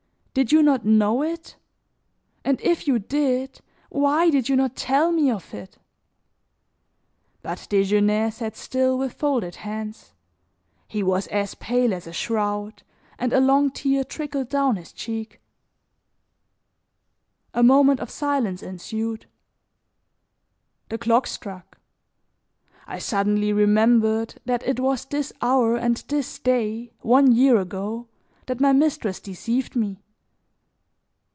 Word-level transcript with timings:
Did 0.33 0.53
you 0.53 0.63
not 0.63 0.85
know 0.85 1.21
it? 1.23 1.57
And 2.45 2.61
if 2.61 2.87
you 2.87 2.99
did, 2.99 3.59
why 3.89 4.29
did 4.29 4.47
you 4.47 4.55
not 4.55 4.77
tell 4.77 5.11
me 5.11 5.29
of 5.29 5.53
it?" 5.53 5.77
But 7.41 7.67
Desgenais 7.69 8.29
sat 8.35 8.55
still 8.55 8.97
with 8.97 9.11
folded 9.11 9.55
hands; 9.55 10.13
he 10.87 11.03
was 11.03 11.27
as 11.27 11.55
pale 11.55 11.93
as 11.93 12.07
a 12.07 12.13
shroud 12.13 12.83
and 13.19 13.33
a 13.33 13.41
long 13.41 13.71
tear 13.71 14.05
trickled 14.05 14.47
down 14.47 14.77
his 14.77 14.93
cheek. 14.93 15.41
A 17.53 17.61
moment 17.61 17.99
of 17.99 18.09
silence 18.09 18.63
ensued. 18.63 19.25
The 20.87 20.97
clock 20.97 21.27
struck; 21.27 21.77
I 22.87 22.99
suddenly 22.99 23.51
remembered 23.51 24.35
that 24.45 24.63
it 24.65 24.79
was 24.79 25.03
this 25.03 25.33
hour 25.41 25.75
and 25.75 25.97
this 26.07 26.39
day, 26.39 26.93
one 27.01 27.33
year 27.33 27.57
ago, 27.57 28.07
that 28.45 28.61
my 28.61 28.71
mistress 28.71 29.19
deceived 29.19 29.75
me. 29.75 29.97